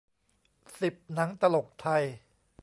[0.81, 2.03] สิบ หนังตลกไทย